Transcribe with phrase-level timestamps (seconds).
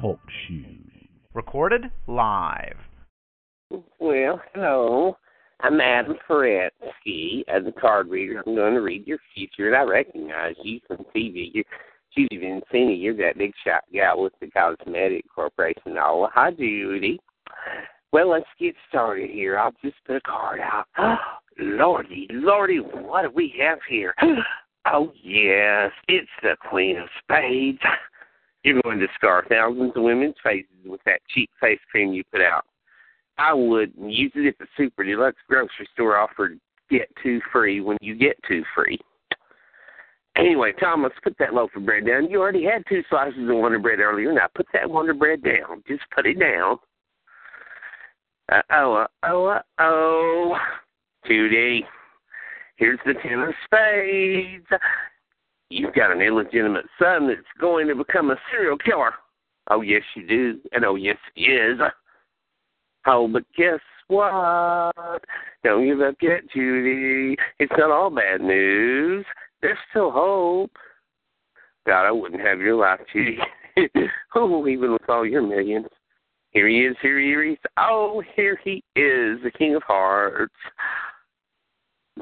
[0.00, 0.90] Talk Shoes.
[1.34, 2.76] Recorded live.
[3.98, 5.16] Well, hello.
[5.60, 8.42] I'm Adam Paretsky as a card reader.
[8.46, 11.50] I'm going to read your future, and I recognize you from TV.
[11.52, 11.64] You're
[12.16, 13.00] Judy Vincini.
[13.00, 15.96] You're that big shot gal with the Cosmetic Corporation.
[15.98, 17.18] Oh, hi, Judy.
[18.12, 19.58] Well, let's get started here.
[19.58, 20.86] I'll just put a card out.
[21.58, 24.14] Lordy, Lordy, what do we have here?
[24.90, 27.78] Oh, yes, it's the Queen of Spades.
[28.68, 32.42] You're going to scar thousands of women's faces with that cheap face cream you put
[32.42, 32.66] out.
[33.38, 36.60] I would use it if the Super Deluxe grocery store offered
[36.90, 38.98] get two free when you get two free.
[40.36, 42.28] Anyway, Thomas, put that loaf of bread down.
[42.28, 44.34] You already had two slices of Wonder Bread earlier.
[44.34, 45.82] Now put that Wonder Bread down.
[45.88, 46.76] Just put it down.
[48.52, 50.58] Uh oh, uh oh, uh oh.
[51.24, 54.66] Here's the Ten of Spades.
[55.70, 59.12] You've got an illegitimate son that's going to become a serial killer.
[59.70, 60.60] Oh, yes, you do.
[60.72, 61.78] And oh, yes, he is.
[63.06, 65.22] Oh, but guess what?
[65.62, 67.36] Don't give up yet, Judy.
[67.58, 69.26] It's not all bad news.
[69.60, 70.72] There's still hope.
[71.86, 73.38] God, I wouldn't have your life, Judy.
[74.34, 75.86] oh, even with all your millions.
[76.50, 77.58] Here he is, here he is.
[77.76, 80.54] Oh, here he is, the King of Hearts.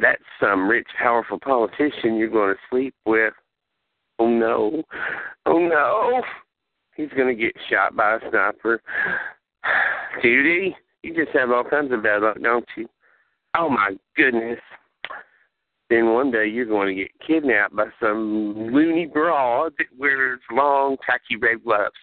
[0.00, 3.32] That's some rich, powerful politician you're going to sleep with.
[4.18, 4.82] Oh no.
[5.46, 6.22] Oh no.
[6.96, 8.80] He's going to get shot by a sniper.
[10.22, 12.88] Judy, you just have all kinds of bad luck, don't you?
[13.56, 14.58] Oh my goodness.
[15.88, 20.96] Then one day you're going to get kidnapped by some loony broad that wears long,
[21.06, 21.94] tacky red gloves.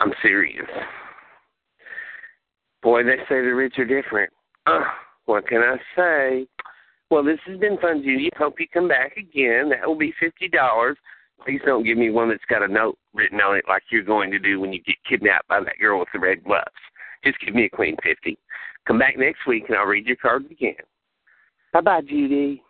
[0.00, 0.66] I'm serious.
[2.82, 4.32] Boy, they say the rich are different.
[4.66, 4.80] Uh,
[5.26, 6.46] what can I say?
[7.10, 8.30] Well, this has been fun, Judy.
[8.38, 9.68] Hope you come back again.
[9.70, 10.96] That will be fifty dollars.
[11.44, 14.30] Please don't give me one that's got a note written on it like you're going
[14.30, 16.66] to do when you get kidnapped by that girl with the red gloves.
[17.24, 18.38] Just give me a clean fifty.
[18.86, 20.74] Come back next week and I'll read your cards again.
[21.72, 22.62] Bye bye, Judy.